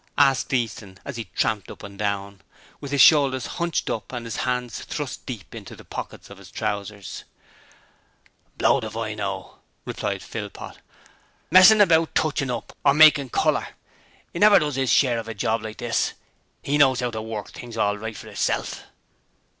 [0.17, 2.41] asked Easton as he tramped up and down,
[2.79, 6.49] with his shoulders hunched up and his hands thrust deep into the pockets of his
[6.49, 7.23] trousers.
[8.57, 10.79] 'Blowed if I know,' replied Philpot.
[11.51, 13.67] 'Messin' about touchin' up or makin' colour.
[14.33, 16.13] He never does 'is share of a job like this;
[16.67, 18.83] 'e knows 'ow to work things all right for 'isself.'